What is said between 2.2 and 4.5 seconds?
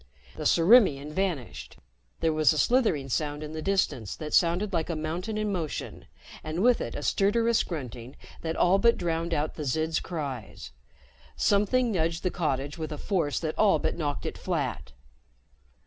There was a slithering sound in the distance that